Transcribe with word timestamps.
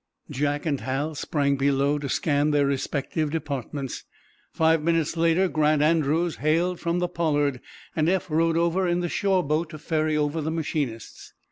Jack 0.31 0.65
and 0.65 0.79
Hal 0.81 1.13
sprang 1.13 1.57
below, 1.57 1.99
to 1.99 2.09
scan 2.09 2.49
their 2.49 2.65
respective 2.65 3.29
departments. 3.29 4.03
Five 4.51 4.81
minutes 4.81 5.15
later 5.15 5.47
Grant 5.47 5.83
Andrews 5.83 6.37
hailed 6.37 6.79
from 6.79 6.97
the 6.97 7.07
"Pollard," 7.07 7.61
and 7.95 8.09
Eph 8.09 8.31
rowed 8.31 8.57
over 8.57 8.87
in 8.87 9.01
the 9.01 9.07
shore 9.09 9.43
boat 9.43 9.69
to 9.69 9.77
ferry 9.77 10.17
over 10.17 10.41
the 10.41 10.49
machinists. 10.49 11.33